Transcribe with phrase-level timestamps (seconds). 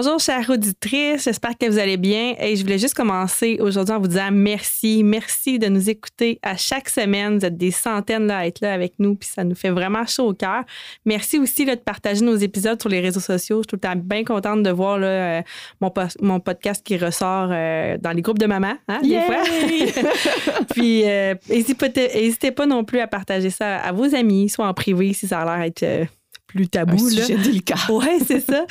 [0.00, 1.24] Bonjour, chère auditrice.
[1.24, 2.36] J'espère que vous allez bien.
[2.38, 5.02] Et je voulais juste commencer aujourd'hui en vous disant merci.
[5.02, 7.36] Merci de nous écouter à chaque semaine.
[7.36, 10.06] Vous êtes des centaines là, à être là avec nous, puis ça nous fait vraiment
[10.06, 10.62] chaud au cœur.
[11.04, 13.56] Merci aussi là, de partager nos épisodes sur les réseaux sociaux.
[13.56, 15.42] Je suis tout le temps bien contente de voir là, euh,
[15.80, 19.42] mon, mon, podcast qui ressort euh, dans les groupes de mamans, hein, des fois.
[20.76, 25.12] puis euh, n'hésitez pas non plus à partager ça à vos amis, soit en privé
[25.12, 26.08] si ça a l'air d'être
[26.48, 26.94] plus tabou.
[26.94, 27.42] Un sujet là.
[27.42, 27.76] délicat.
[27.90, 28.66] Oui, c'est ça.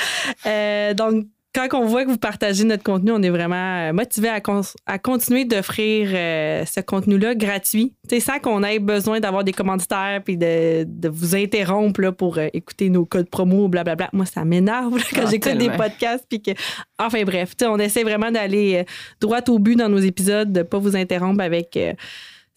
[0.46, 4.30] Euh, donc, quand on voit que vous partagez notre contenu, on est vraiment euh, motivé
[4.30, 4.40] à,
[4.86, 10.38] à continuer d'offrir euh, ce contenu-là gratuit, sans qu'on ait besoin d'avoir des commanditaires puis
[10.38, 14.10] de, de vous interrompre là, pour écouter nos codes promo, blablabla.
[14.14, 16.26] Moi, ça m'énerve quand ah, j'écoute des podcasts.
[16.30, 16.52] Puis que...
[17.00, 18.86] Enfin bref, on essaie vraiment d'aller
[19.20, 21.78] droit au but dans nos épisodes, de ne pas vous interrompre avec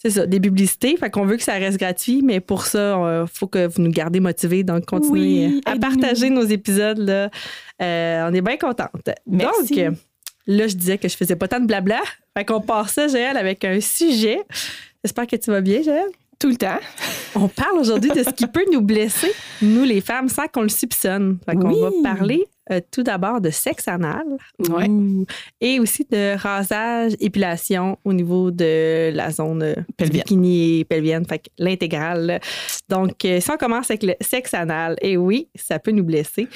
[0.02, 0.96] c'est ça, des publicités.
[0.96, 3.82] Fait qu'on veut que ça reste gratuit, mais pour ça, il euh, faut que vous
[3.82, 4.64] nous gardez motivés.
[4.64, 6.98] Donc, continuez à partager nos épisodes.
[6.98, 7.30] Là.
[7.82, 9.10] Euh, on est bien contente.
[9.26, 9.70] Donc,
[10.46, 12.00] là, je disais que je faisais pas tant de blabla.
[12.36, 14.40] Fait qu'on passe ça, Joël, avec un sujet.
[15.04, 16.06] J'espère que tu vas bien, Joël.
[16.38, 16.78] Tout le temps.
[17.34, 20.70] On parle aujourd'hui de ce qui peut nous blesser, nous les femmes, sans qu'on le
[20.70, 21.38] soupçonne.
[21.44, 24.24] Fait qu'on va parler euh, tout d'abord de sexe anal
[25.60, 30.22] et aussi de rasage, épilation au niveau de la zone euh, pelvienne.
[30.22, 32.40] bikini et pelvienne, fait l'intégrale.
[32.88, 36.48] Donc, euh, si on commence avec le sexe anal, et oui, ça peut nous blesser.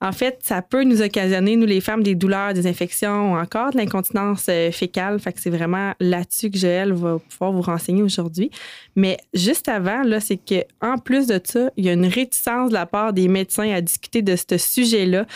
[0.00, 3.70] En fait, ça peut nous occasionner, nous les femmes, des douleurs, des infections ou encore
[3.70, 5.20] de l'incontinence fécale.
[5.20, 8.50] Fait que c'est vraiment là-dessus que Joël va pouvoir vous renseigner aujourd'hui.
[8.96, 12.74] Mais juste avant, là, c'est qu'en plus de ça, il y a une réticence de
[12.74, 15.26] la part des médecins à discuter de ce sujet-là.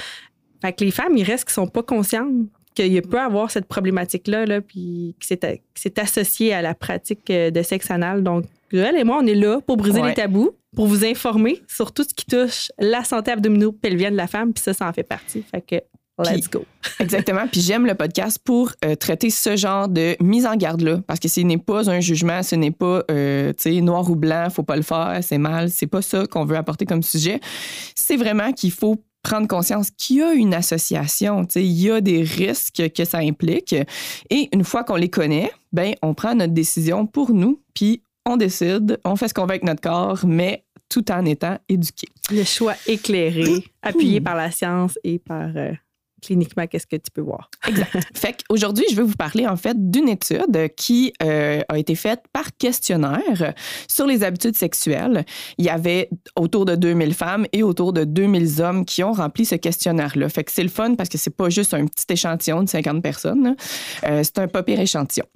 [0.65, 2.33] Fait que les femmes, il reste qui sont pas conscientes
[2.75, 5.27] qu'il peut avoir cette problématique-là, là, puis que
[5.75, 8.23] c'est associé à la pratique euh, de sexe anal.
[8.23, 11.93] Donc, elle et moi, on est là pour briser les tabous, pour vous informer sur
[11.93, 15.03] tout ce qui touche la santé abdominopelvienne de la femme, puis ça, ça en fait
[15.03, 15.43] partie.
[15.43, 15.77] Fait que
[16.19, 16.65] Let's go.
[17.01, 17.47] exactement.
[17.51, 21.01] Puis j'aime le podcast pour euh, traiter ce genre de mise en garde-là.
[21.07, 24.63] Parce que ce n'est pas un jugement, ce n'est pas euh, noir ou blanc, faut
[24.63, 25.71] pas le faire, c'est mal.
[25.71, 27.41] C'est pas ça qu'on veut apporter comme sujet.
[27.97, 32.23] C'est vraiment qu'il faut prendre conscience qu'il y a une association, il y a des
[32.23, 33.75] risques que ça implique.
[34.31, 38.37] Et une fois qu'on les connaît, ben, on prend notre décision pour nous, puis on
[38.37, 42.07] décide, on fait ce qu'on veut avec notre corps, mais tout en étant éduqué.
[42.31, 45.73] Le choix éclairé, appuyé par la science et par euh,
[46.25, 47.51] cliniquement, qu'est-ce que tu peux voir?
[47.69, 47.91] Exact.
[48.15, 52.23] fait qu'aujourd'hui, je vais vous parler en fait d'une étude qui euh, a été faite
[52.33, 53.55] par questionnaire
[53.89, 55.25] sur les habitudes sexuelles.
[55.59, 59.45] Il y avait autour de 2000 femmes et autour de 2000 hommes qui ont rempli
[59.45, 60.29] ce questionnaire-là.
[60.29, 63.03] Fait que c'est le fun parce que c'est pas juste un petit échantillon de 50
[63.03, 63.57] personnes.
[64.05, 65.27] Euh, c'est un pas pire échantillon.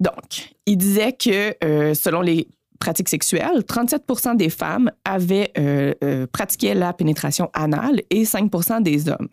[0.00, 5.52] Donc, il disait que euh, selon les pratiques sexuelles, 37% des femmes avaient
[6.32, 9.28] pratiqué la pénétration anale et 5% des hommes.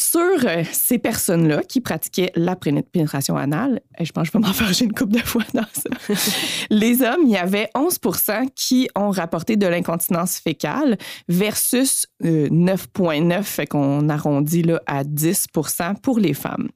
[0.00, 4.46] Sur euh, ces personnes-là qui pratiquaient la pénétration anale, et je pense que je vais
[4.46, 5.90] m'en faire une couple de fois dans ça,
[6.70, 7.98] les hommes, il y avait 11
[8.56, 10.96] qui ont rapporté de l'incontinence fécale
[11.28, 16.70] versus 9,9, euh, fait qu'on arrondit là, à 10% pour les femmes.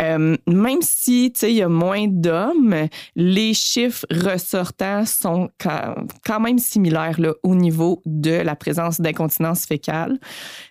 [0.00, 2.76] Euh, même si il y a moins d'hommes,
[3.16, 10.20] les chiffres ressortants sont quand, même similaires là, au niveau de la présence d'incontinence fécale.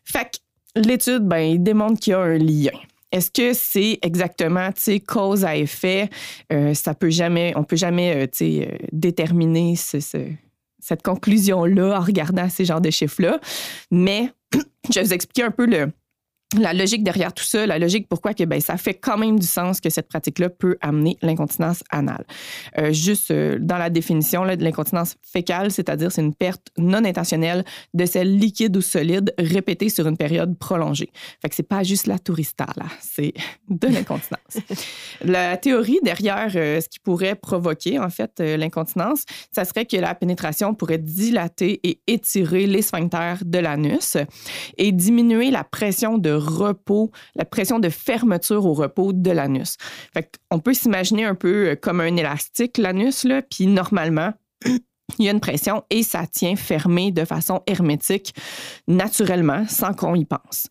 [0.06, 0.38] Fait que
[0.76, 2.72] l'étude, ben, il démontre qu'il y a un lien.
[3.12, 4.70] Est-ce que c'est exactement,
[5.06, 6.09] cause à effet?
[6.52, 12.64] Euh, ça peut jamais, on peut jamais, euh, euh, déterminer cette conclusion-là en regardant ces
[12.64, 13.40] genres de chiffres-là.
[13.92, 14.32] Mais
[14.90, 15.92] je vais vous expliquer un peu le,
[16.58, 19.48] la logique derrière tout ça, la logique pourquoi que ben, ça fait quand même du
[19.48, 22.26] sens que cette pratique-là peut amener l'incontinence anale.
[22.78, 27.06] Euh, juste euh, dans la définition là, de l'incontinence fécale, c'est-à-dire c'est une perte non
[27.06, 27.64] intentionnelle
[27.94, 31.09] de sel liquide ou solide répétée sur une période prolongée.
[31.42, 33.34] Fait que c'est pas juste la tourista, là, c'est
[33.70, 34.58] de l'incontinence.
[35.24, 40.16] la théorie derrière euh, ce qui pourrait provoquer en fait l'incontinence, ça serait que la
[40.16, 44.18] pénétration pourrait dilater et étirer les sphincters de l'anus
[44.78, 49.78] et diminuer la pression de repos, la pression de fermeture au repos de l'anus.
[50.49, 54.34] On peut s'imaginer un peu euh, comme un élastique, l'anus, puis normalement,
[55.20, 58.34] il y a une pression et ça tient fermé de façon hermétique
[58.88, 60.67] naturellement sans qu'on y pense.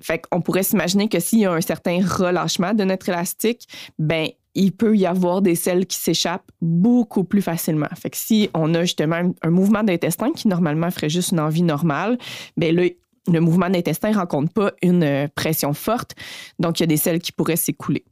[0.00, 3.66] Fait qu'on pourrait s'imaginer que s'il y a un certain relâchement de notre élastique,
[3.98, 7.88] ben il peut y avoir des selles qui s'échappent beaucoup plus facilement.
[7.94, 11.62] Fait que si on a justement un mouvement d'intestin qui normalement ferait juste une envie
[11.62, 12.16] normale,
[12.56, 12.84] bien là,
[13.32, 16.14] le mouvement d'intestin ne rencontre pas une euh, pression forte,
[16.58, 18.04] donc il y a des selles qui pourraient s'écouler.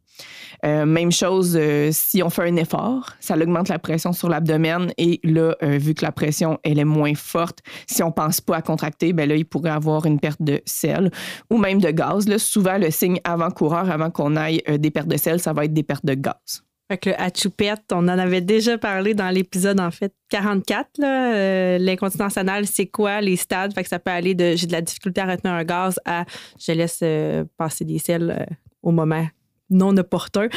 [0.64, 4.92] Euh, même chose euh, si on fait un effort, ça augmente la pression sur l'abdomen
[4.96, 7.58] et là, vu que la pression elle est moins forte,
[7.88, 11.10] si on pense pas à contracter, ben là il pourrait avoir une perte de sel
[11.50, 12.24] ou même de gaz.
[12.36, 15.82] Souvent le signe avant-coureur, avant, qu'on aille des pertes de sel, ça va être des
[15.82, 16.64] pertes de gaz.
[16.88, 20.88] Fait que le Hatchoupette, on en avait déjà parlé dans l'épisode, en fait, 44.
[21.02, 23.72] Euh, l'incontinence anale, c'est quoi les stades?
[23.72, 26.26] Fait que ça peut aller de j'ai de la difficulté à retenir un gaz à
[26.58, 29.26] je laisse euh, passer des selles euh, au moment
[29.70, 30.48] non opportun.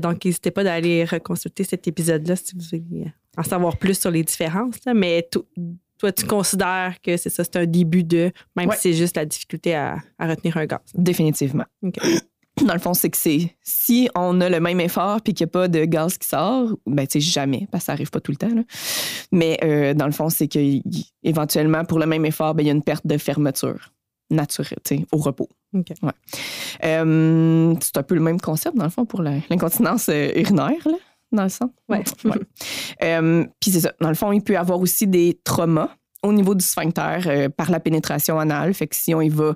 [0.00, 4.24] donc, n'hésitez pas d'aller reconsulter cet épisode-là si vous voulez en savoir plus sur les
[4.24, 4.76] différences.
[4.94, 5.28] Mais
[5.98, 9.26] toi, tu considères que c'est ça, c'est un début de, même si c'est juste la
[9.26, 10.80] difficulté à, retenir un gaz.
[10.94, 11.66] Définitivement.
[12.66, 15.50] dans le fond, c'est que c'est si on a le même effort puis qu'il n'y
[15.50, 18.20] a pas de gaz qui sort, ben tu sais jamais parce que ça arrive pas
[18.20, 18.50] tout le temps.
[19.32, 20.58] Mais euh, dans le fond, c'est que
[21.22, 23.92] éventuellement pour le même effort, ben, il y a une perte de fermeture
[24.30, 24.78] naturelle,
[25.12, 25.48] au repos.
[26.84, 30.96] Euh, c'est un peu le même concept dans le fond pour l'incontinence euh, urinaire là,
[31.32, 31.72] dans le sang.
[31.88, 32.04] Ouais.
[33.60, 33.92] puis c'est ça.
[34.00, 35.90] Dans le fond, il peut y avoir aussi des traumas
[36.24, 38.74] au niveau du sphincter euh, par la pénétration anale.
[38.74, 39.54] Fait que si on y va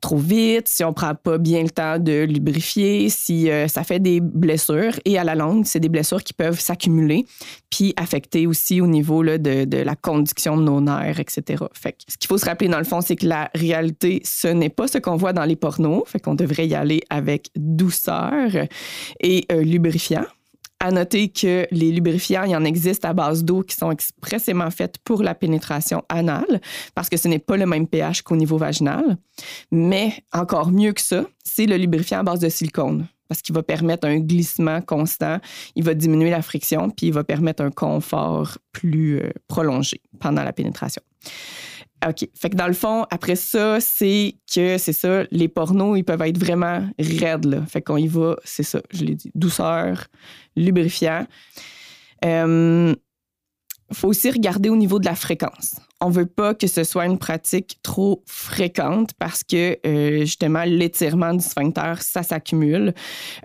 [0.00, 4.00] trop vite, si on prend pas bien le temps de lubrifier, si euh, ça fait
[4.00, 7.24] des blessures et à la longue, c'est des blessures qui peuvent s'accumuler
[7.70, 11.64] puis affecter aussi au niveau là, de, de, la conduction de nos nerfs, etc.
[11.72, 14.48] Fait que ce qu'il faut se rappeler dans le fond, c'est que la réalité, ce
[14.48, 16.02] n'est pas ce qu'on voit dans les pornos.
[16.06, 18.50] Fait qu'on devrait y aller avec douceur
[19.20, 20.24] et euh, lubrifiant.
[20.80, 24.70] À noter que les lubrifiants, il y en existe à base d'eau qui sont expressément
[24.70, 26.60] faites pour la pénétration anale,
[26.94, 29.16] parce que ce n'est pas le même pH qu'au niveau vaginal.
[29.72, 33.64] Mais encore mieux que ça, c'est le lubrifiant à base de silicone, parce qu'il va
[33.64, 35.38] permettre un glissement constant,
[35.74, 40.44] il va diminuer la friction, puis il va permettre un confort plus euh, prolongé pendant
[40.44, 41.02] la pénétration.
[42.06, 42.28] OK.
[42.34, 46.22] Fait que dans le fond, après ça, c'est que c'est ça, les pornos, ils peuvent
[46.22, 47.44] être vraiment raides.
[47.44, 47.62] Là.
[47.66, 50.06] Fait qu'on y va, c'est ça, je l'ai dit, douceur,
[50.54, 51.26] lubrifiant.
[52.24, 52.94] Euh,
[53.92, 55.76] faut aussi regarder au niveau de la fréquence.
[56.00, 61.34] On veut pas que ce soit une pratique trop fréquente parce que euh, justement l'étirement
[61.34, 62.94] du sphincter ça s'accumule.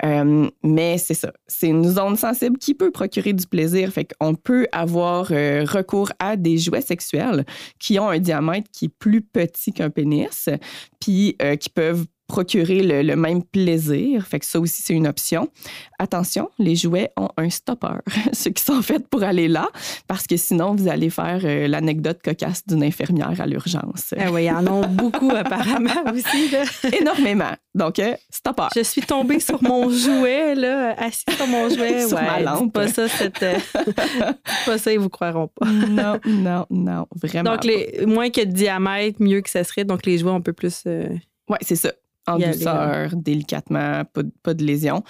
[0.04, 3.92] Euh, mais c'est ça, c'est une zone sensible qui peut procurer du plaisir.
[3.92, 7.46] Fait qu'on peut avoir euh, recours à des jouets sexuels
[7.80, 10.50] qui ont un diamètre qui est plus petit qu'un pénis,
[11.00, 14.26] puis qui peuvent procurer le, même plaisir.
[14.26, 15.50] Fait que ça aussi, c'est une option.
[16.00, 18.00] Attention, les jouets ont un stopper,
[18.34, 19.70] ceux qui sont faits pour aller là,
[20.08, 24.14] parce que sinon, vous allez faire euh, l'anecdote cocasse d'une infirmière à l'urgence.
[24.18, 26.50] Ah oui, il y en a beaucoup apparemment aussi.
[27.00, 27.54] Énormément.
[27.76, 28.68] Donc, euh, stopper.
[28.76, 32.08] Je suis tombée sur mon jouet, là, assis sur mon jouet.
[32.08, 32.74] sur ma lampe.
[32.74, 33.58] Pas ça, c'était...
[34.66, 35.68] pas ça, ils vous croiront pas.
[35.68, 37.52] non, non, non, vraiment.
[37.52, 38.06] Donc, les...
[38.06, 39.84] moins ait de diamètre, mieux que ça serait.
[39.86, 40.84] Donc, les jouets, on peut plus...
[40.88, 41.10] Euh,
[41.50, 41.92] oui, c'est ça
[42.28, 44.04] en douceur, délicatement,
[44.44, 45.04] pas, de lésion.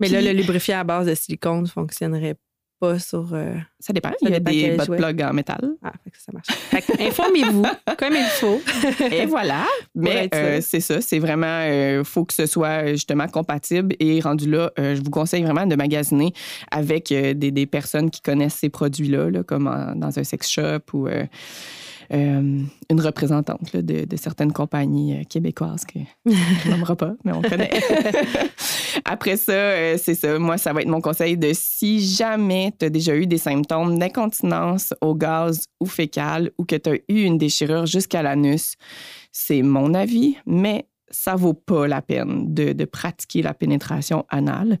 [0.00, 2.36] Mais là, le lubrifiant à base de silicone fonctionnerait
[2.78, 3.32] pas sur.
[3.32, 4.10] Euh, ça dépend.
[4.20, 5.76] il y a des butt plugs en métal.
[5.82, 6.48] Ah, ça marche.
[7.00, 7.62] Informez-vous
[7.98, 8.60] comme il faut.
[9.10, 9.64] et voilà.
[9.94, 11.00] Mais euh, c'est ça.
[11.00, 11.62] C'est vraiment.
[11.62, 13.94] Il euh, faut que ce soit justement compatible.
[13.98, 16.32] Et rendu là, je vous conseille vraiment de magasiner
[16.70, 19.64] avec des, personnes qui connaissent ces produits-là, là, comme
[19.96, 21.08] dans un sex shop ou
[22.12, 22.60] euh,
[22.90, 27.70] une représentante de, certaines compagnies euh, québécoises que je n'aimerais pas, mais on connaît.
[29.04, 30.38] Après ça, euh, c'est ça.
[30.38, 33.98] Moi, ça va être mon conseil de si jamais tu as déjà eu des symptômes
[33.98, 38.74] d'incontinence au gaz ou fécal ou que tu as eu une déchirure jusqu'à l'anus,
[39.32, 44.78] c'est mon avis, mais ça vaut pas la peine de, de pratiquer la pénétration anale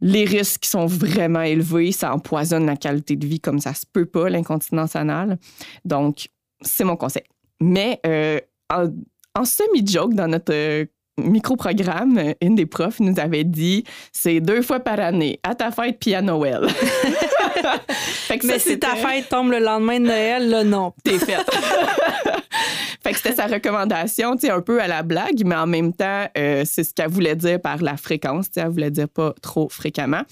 [0.00, 4.06] les risques sont vraiment élevés, ça empoisonne la qualité de vie comme ça se peut
[4.06, 5.38] pas, l'incontinence anale.
[5.84, 6.28] Donc,
[6.60, 7.24] c'est mon conseil.
[7.60, 10.84] Mais euh, en, semi-joke, dans notre euh,
[11.18, 15.98] micro-programme, une des profs nous avait dit c'est deux fois par année, à ta fête
[15.98, 16.66] puis à Noël.
[18.44, 20.92] Mais si ta fête tombe le lendemain de Noël, là, non.
[21.04, 21.48] T'es faite.
[23.02, 25.92] fait que c'était sa recommandation, tu sais, un peu à la blague, mais en même
[25.92, 29.08] temps, euh, c'est ce qu'elle voulait dire par la fréquence, tu sais, elle voulait dire
[29.08, 30.22] pas trop fréquemment.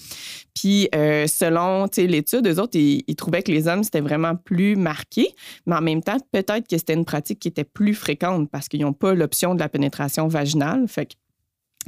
[0.55, 5.35] Puis, euh, selon l'étude, eux autres, ils, trouvaient que les hommes, c'était vraiment plus marqué,
[5.65, 8.81] mais en même temps, peut-être que c'était une pratique qui était plus fréquente parce qu'ils
[8.81, 10.87] n'ont pas l'option de la pénétration vaginale.
[10.87, 11.13] Fait que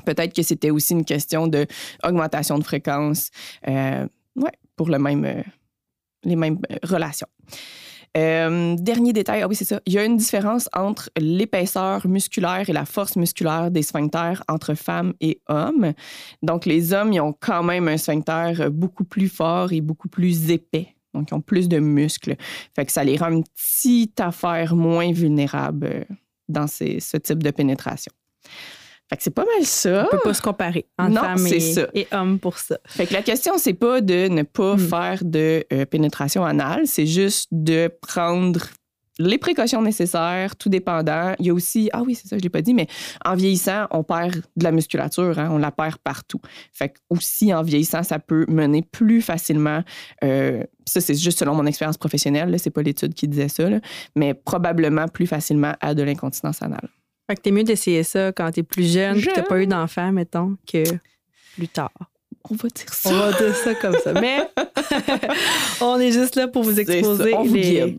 [0.05, 3.29] peut-être que c'était aussi une question d'augmentation de fréquence.
[3.67, 4.05] Euh,
[4.77, 5.43] pour le même,
[6.23, 7.27] les mêmes relations.
[8.15, 9.81] Euh, dernier détail, ah oui, c'est ça.
[9.85, 14.73] Il y a une différence entre l'épaisseur musculaire et la force musculaire des sphincters entre
[14.73, 15.93] femmes et hommes.
[16.41, 20.49] Donc, les hommes, ils ont quand même un sphincter beaucoup plus fort et beaucoup plus
[20.49, 20.95] épais.
[21.13, 22.35] Donc, ils ont plus de muscles.
[22.75, 26.05] Fait que ça les rend une petite affaire moins vulnérable
[26.47, 28.11] dans ce type de pénétration.
[29.09, 30.05] Fait que c'est pas mal ça.
[30.05, 31.47] On peut pas se comparer entre femmes
[31.93, 32.77] et, hommes pour ça.
[32.85, 34.79] Fait que la question, c'est pas de ne pas hmm.
[34.79, 38.61] faire de euh, pénétration anale, c'est juste de prendre
[39.19, 41.33] les précautions nécessaires, tout dépendant.
[41.39, 42.87] Il y a aussi, ah oui, c'est ça, je l'ai pas dit, mais
[43.25, 46.41] en vieillissant, on perd de la musculature, hein, on la perd partout.
[46.71, 49.83] Fait que aussi, en vieillissant, ça peut mener plus facilement,
[50.23, 53.67] euh, ça c'est juste selon mon expérience professionnelle, c'est pas l'étude qui disait ça,
[54.15, 56.89] mais probablement plus facilement à de l'incontinence anale.
[57.27, 60.11] Fait que t'es mieux d'essayer ça quand t'es plus jeune, que t'as pas eu d'enfant,
[60.13, 60.83] mettons, que
[61.55, 61.91] plus tard.
[62.49, 63.09] On va dire ça.
[63.09, 64.13] On va dire ça comme ça.
[64.13, 64.39] Mais
[65.81, 67.97] on est juste là pour vous exposer les, faits.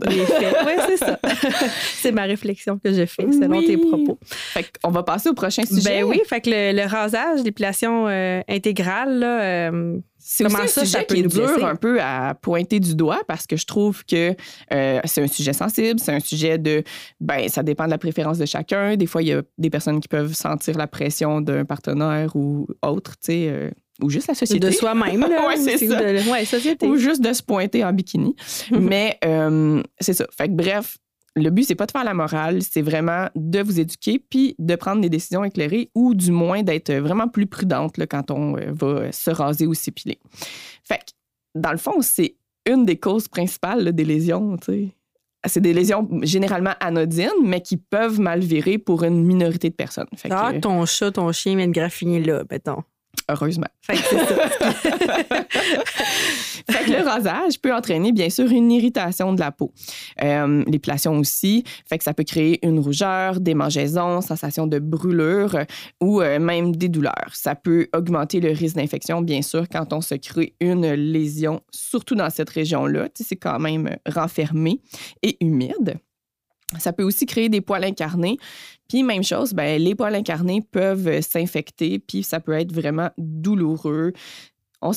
[0.67, 1.19] Oui, c'est ça.
[2.01, 4.19] c'est ma réflexion que je fais selon tes propos.
[4.23, 6.03] Fait on va passer au prochain sujet.
[6.03, 9.99] Ben oui, fait que le, rasage, l'épilation euh, intégrale, là, euh,
[10.31, 13.47] c'est aussi un ça, sujet qui est dur un peu à pointer du doigt parce
[13.47, 14.35] que je trouve que
[14.75, 16.83] euh, c'est un sujet sensible, c'est un sujet de,
[17.19, 18.97] ben ça dépend de la préférence de chacun.
[18.97, 22.67] Des fois, il y a des personnes qui peuvent sentir la pression d'un partenaire ou
[22.83, 23.49] autre, tu sais.
[23.49, 23.71] Euh,
[24.03, 24.67] ou juste la société.
[24.67, 25.55] De soi-même, là.
[25.57, 26.01] c'est ça.
[26.31, 26.87] ouais, société.
[26.87, 28.35] Ou juste de se pointer en bikini.
[28.71, 30.27] Mais euh, c'est ça.
[30.37, 30.99] Fait que bref,
[31.35, 34.75] le but, c'est pas de faire la morale, c'est vraiment de vous éduquer puis de
[34.77, 39.13] prendre des décisions éclairées ou du moins d'être vraiment plus prudente quand on euh, va
[39.13, 40.19] se raser ou s'épiler.
[40.83, 41.13] Fait que,
[41.55, 42.37] dans le fond, c'est
[42.67, 44.57] une des causes principales des lésions,
[45.47, 50.09] C'est des lésions généralement anodines, mais qui peuvent mal virer pour une minorité de personnes.
[50.31, 52.83] ah, ton chat, ton chien vient de graffiner là, mettons.
[53.29, 53.69] Heureusement.
[56.71, 59.73] Fait que, le rasage peut entraîner, bien sûr, une irritation de la peau.
[60.23, 61.65] Euh, L'épilation aussi.
[61.87, 65.57] Fait que ça peut créer une rougeur, des mangeaisons, sensation de brûlure
[66.03, 67.31] ou euh, même des douleurs.
[67.33, 72.15] Ça peut augmenter le risque d'infection, bien sûr, quand on se crée une lésion, surtout
[72.15, 73.09] dans cette région-là.
[73.15, 74.81] C'est quand même renfermé
[75.23, 75.99] et humide.
[76.79, 78.37] Ça peut aussi créer des poils incarnés.
[78.89, 84.13] Puis même chose, ben, les poils incarnés peuvent s'infecter, puis ça peut être vraiment douloureux.
[84.81, 84.93] On,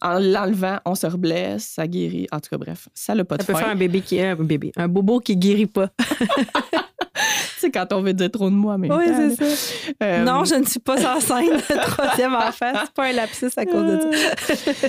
[0.00, 2.26] en l'enlevant, on se reblesse, ça guérit.
[2.32, 4.34] En tout cas, bref, ça n'a pas de Ça peut faire un bébé qui un
[4.36, 5.90] bébé, un bobo qui guérit pas.
[7.58, 9.92] c'est quand on veut dire trop de moi mais Oui, c'est ça.
[10.02, 12.72] Euh, non, je ne suis pas enceinte de troisième enfant.
[12.84, 14.88] C'est pas un lapsus à cause de ça.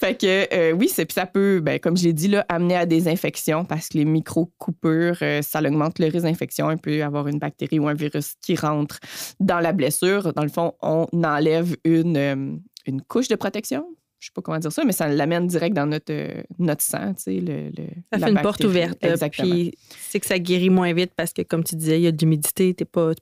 [0.00, 2.86] fait que euh, oui, puis ça peut, ben, comme je l'ai dit, là, amener à
[2.86, 6.70] des infections parce que les micro-coupures, euh, ça augmente le risque d'infection.
[6.70, 8.98] Il peut avoir une bactérie ou un virus qui rentre
[9.38, 10.32] dans la blessure.
[10.32, 13.86] Dans le fond, on enlève une, une couche de protection
[14.20, 17.14] je sais pas comment dire ça, mais ça l'amène direct dans notre, euh, notre sang,
[17.14, 17.40] tu sais.
[17.40, 17.70] Le,
[18.12, 19.02] ça fait une porte ouverte.
[19.02, 19.50] Exactement.
[19.50, 22.12] Puis c'est que ça guérit moins vite parce que, comme tu disais, il y a
[22.12, 23.12] de l'humidité, tu pas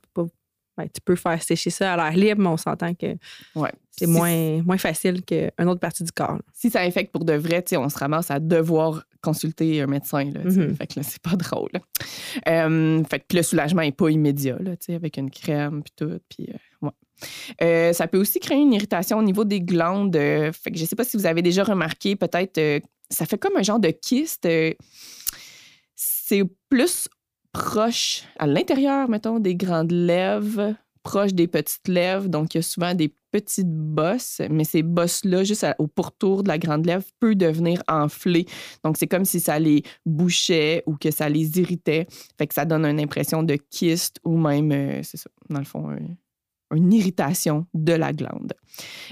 [0.78, 3.17] ben, tu peux faire sécher ça à l'air libre, mais on s'entend que
[3.57, 3.73] ouais.
[3.90, 6.38] c'est moins, moins facile qu'une autre partie du corps.
[6.52, 10.31] Si ça infecte pour de vrai, on se ramasse à devoir consulter un médecin.
[10.31, 10.76] Là, mm-hmm.
[10.76, 11.73] Fait que là, c'est pas drôle.
[12.49, 16.21] Euh, fait que le soulagement n'est pas immédiat, là, avec une crème puis tout.
[16.28, 16.59] Puis, euh,
[17.62, 20.16] Euh, ça peut aussi créer une irritation au niveau des glandes.
[20.16, 22.80] Euh, je ne sais pas si vous avez déjà remarqué, peut-être, euh,
[23.11, 24.49] ça fait comme un genre de kyste.
[25.97, 27.08] c'est plus
[27.52, 32.28] proche à l'intérieur, mettons, des grandes lèvres, proche des petites lèvres.
[32.28, 36.49] Donc, il y a souvent des petites bosses, mais ces bosses-là, juste au pourtour de
[36.49, 38.47] la grande lèvre, peuvent devenir enflées.
[38.85, 42.06] Donc, c'est comme si ça les bouchait ou que ça les irritait.
[42.52, 45.97] Ça donne une impression de kyste ou même, c'est ça, dans le fond,
[46.75, 48.54] une irritation de la glande.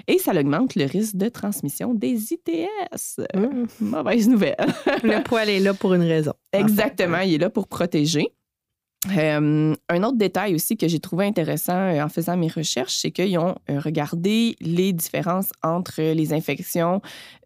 [0.06, 3.20] Et ça augmente le risque de transmission des ITS.
[3.34, 3.66] Mmh.
[3.80, 4.56] Mauvaise nouvelle.
[5.02, 6.34] le poil est là pour une raison.
[6.52, 8.32] Exactement, il est là pour protéger.
[9.16, 13.10] Euh, un autre détail aussi que j'ai trouvé intéressant euh, en faisant mes recherches, c'est
[13.10, 17.00] qu'ils ont euh, regardé les différences entre les infections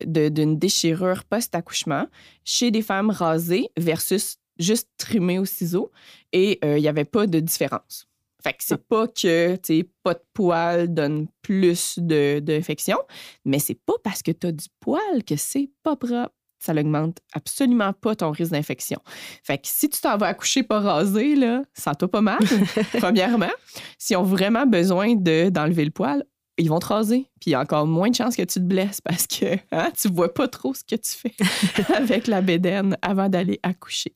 [0.04, 2.06] d'une déchirure post-accouchement
[2.44, 5.90] chez des femmes rasées versus juste trimées au ciseau
[6.32, 8.09] et il n'y avait pas de différence.
[8.42, 8.84] Fait que c'est ah.
[8.88, 12.98] pas que, tu pas de poil donne plus d'infection,
[13.44, 16.34] mais c'est pas parce que tu as du poil que c'est pas propre.
[16.62, 19.00] Ça n'augmente absolument pas ton risque d'infection.
[19.42, 22.40] Fait que si tu t'en vas accoucher pas rasé, là, ça t'a pas mal,
[22.98, 23.50] premièrement.
[23.96, 26.22] S'ils ont vraiment besoin d'enlever le poil,
[26.58, 27.26] ils vont te raser.
[27.40, 29.90] Puis il y a encore moins de chances que tu te blesses parce que hein,
[29.98, 31.34] tu vois pas trop ce que tu fais
[31.94, 34.14] avec la bédaine avant d'aller accoucher.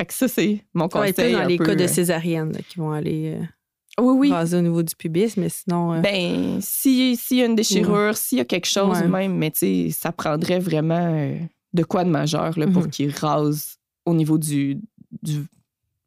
[0.00, 1.34] Fait que ça, c'est mon conseil.
[1.34, 4.54] dans les cas de euh, césarienne qui vont aller euh, oui, oui.
[4.54, 5.92] au niveau du pubis, mais sinon.
[5.92, 9.58] Euh, ben, s'il y a une déchirure, s'il y a quelque chose même, mais tu
[9.58, 11.36] sais, ça prendrait vraiment
[11.74, 12.90] de quoi de majeur là, pour mhm.
[12.90, 13.76] qu'ils rasent
[14.06, 14.80] au niveau du,
[15.22, 15.44] du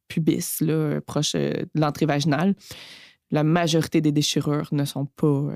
[0.07, 2.55] pubis, là, proche de l'entrée vaginale,
[3.29, 5.49] la majorité des déchirures ne sont pas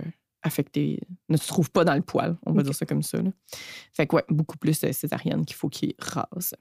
[0.44, 3.20] affectées, ne se trouvent pas dans le poil, on va dire ça comme ça.
[3.20, 3.32] Là.
[3.94, 6.54] Fait que, ouais, beaucoup plus césarienne qu'il faut qu'il rase.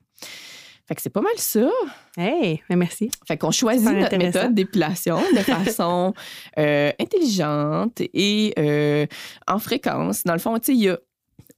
[0.87, 1.69] Fait que c'est pas mal ça.
[2.17, 3.11] Hey, merci.
[3.27, 6.15] Fait qu'on choisit notre méthode d'épilation de façon
[6.59, 9.07] euh, intelligente et euh,
[9.49, 10.23] en fréquence.
[10.23, 10.99] Dans le fond, tu sais, il y a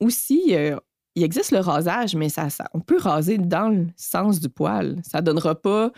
[0.01, 0.77] aussi, euh,
[1.15, 4.97] il existe le rasage, mais ça, ça, on peut raser dans le sens du poil.
[5.03, 5.91] Ça donnera pas.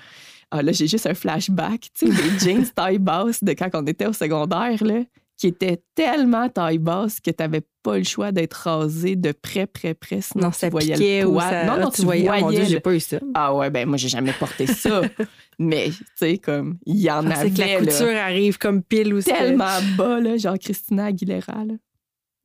[0.50, 3.86] Ah, là, j'ai juste un flashback, tu sais, des jeans taille basse de quand on
[3.86, 5.02] était au secondaire, là
[5.40, 9.66] qui était tellement taille basse que tu n'avais pas le choix d'être rasé de près,
[9.66, 11.66] près, près, sinon non, tu voyais le poil.
[11.66, 13.16] Non, non, ah, tu, voyais, oh voyais j'ai pas eu ça.
[13.32, 15.00] Ah ouais, ben moi, j'ai jamais porté ça.
[15.58, 17.48] Mais, tu sais, comme, il y en a ah, avait.
[17.48, 19.30] C'est que la couture arrive comme pile aussi.
[19.30, 21.74] Tellement bas, là, genre Christina Aguilera, là.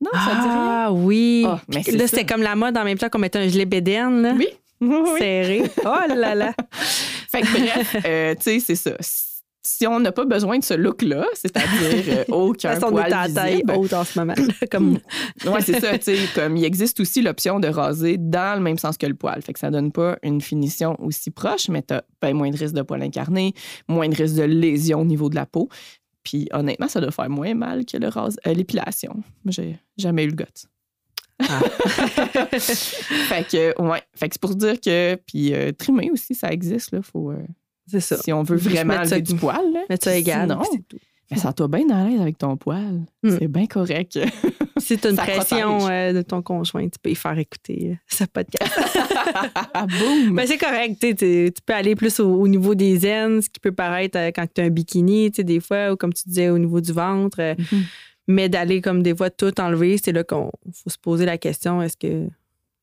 [0.00, 0.86] Non, ça dit rien.
[0.86, 1.44] Ah oui.
[1.46, 4.22] Oh, mais là, c'était comme la mode en même temps qu'on mettait un gilet bédaine,
[4.22, 4.34] là.
[4.38, 4.48] Oui.
[5.18, 5.64] Serré.
[5.84, 6.54] Oh là là.
[7.30, 8.92] fait que bref, euh, tu sais, c'est ça
[9.66, 13.92] si on n'a pas besoin de ce look-là, c'est-à-dire euh, aucun poil ta taille haute
[13.92, 14.34] en ce moment.
[14.70, 14.92] comme...
[15.44, 15.98] ouais, c'est ça.
[16.34, 19.42] Comme il existe aussi l'option de raser dans le même sens que le poil.
[19.42, 22.56] Fait que ça donne pas une finition aussi proche, mais tu as ben, moins de
[22.56, 23.54] risque de poil incarné,
[23.88, 25.68] moins de risque de lésion au niveau de la peau.
[26.22, 29.16] Puis honnêtement, ça doit faire moins mal que le rase, euh, l'épilation.
[29.46, 30.44] J'ai jamais eu le goût.
[31.40, 31.60] Ah.
[32.58, 34.02] fait que, ouais.
[34.14, 35.16] Fait que c'est pour dire que.
[35.26, 36.92] Puis euh, trimer aussi, ça existe.
[36.92, 37.02] Là.
[37.02, 37.32] Faut,
[37.86, 38.16] c'est ça.
[38.16, 39.60] Si on veut vraiment enlever du poil.
[39.88, 40.48] Mettre ça égal.
[40.48, 40.62] Non.
[41.30, 43.02] Mais ça toi bien à l'aise avec ton poil.
[43.22, 43.36] Hmm.
[43.38, 44.18] C'est bien correct.
[44.78, 47.94] Si tu as une pression euh, de ton conjoint, tu peux y faire écouter euh,
[48.06, 48.78] ce podcast.
[49.74, 50.36] Boum!
[50.36, 51.00] Ben, c'est correct.
[51.00, 54.60] Tu peux aller plus au, niveau des aines, ce qui peut paraître euh, quand tu
[54.60, 57.38] as un bikini, des fois, ou comme tu disais, au niveau du ventre.
[57.38, 57.82] Mm-hmm.
[58.28, 61.80] Mais d'aller comme des fois tout enlever, c'est là qu'on faut se poser la question
[61.80, 62.28] est-ce que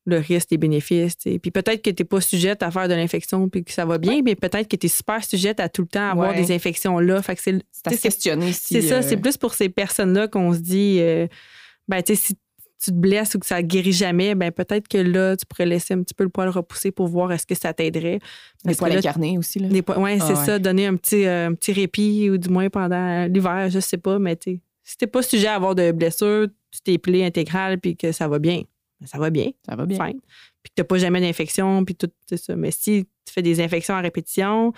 [0.06, 1.16] le risque, les bénéfices.
[1.16, 3.98] Puis peut-être que tu n'es pas sujette à faire de l'infection puis que ça va
[3.98, 6.98] bien, mais peut-être que tu es super sujette à tout le temps avoir des infections
[6.98, 7.22] là.
[7.22, 10.58] Fait que c'est à questionner C'est ça, c'est euh, plus pour ces personnes-là qu'on se
[10.58, 11.26] dit euh,
[11.88, 12.34] ben tu sais si
[12.82, 15.64] tu te blesses ou que ça ne guérit jamais, ben peut-être que là, tu pourrais
[15.64, 18.18] laisser un petit peu le poil repousser pour voir est-ce que ça t'aiderait.
[18.66, 19.58] Les poils incarnés aussi.
[19.58, 19.68] Là.
[19.96, 23.24] Oui, c'est ah, ça, donner un petit, euh, un petit répit ou du moins pendant
[23.24, 24.60] l'hiver, je sais pas, mais si
[24.98, 28.28] tu n'es pas sujet à avoir de blessures, tu t'es plié intégral puis que ça
[28.28, 28.64] va bien
[29.06, 29.50] ça va bien.
[29.68, 29.98] Ça va bien.
[29.98, 32.56] Puis que tu n'as pas jamais d'infection, puis tout ça.
[32.56, 34.72] Mais si tu fais des infections à répétition,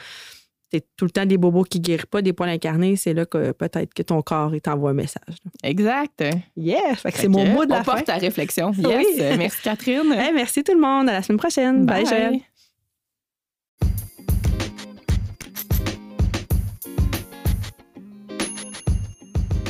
[0.70, 3.24] c'est tout le temps des bobos qui ne guérissent pas, des poils incarnés, c'est là
[3.24, 5.36] que peut-être que ton corps t'envoie un message.
[5.62, 6.24] Exact.
[6.56, 8.72] Yes, c'est mon mot de la on porte ta réflexion.
[8.76, 9.36] Yes.
[9.38, 10.08] Merci Catherine.
[10.34, 11.08] merci tout le monde.
[11.08, 11.86] À la semaine prochaine.
[11.86, 12.42] Bye, Bye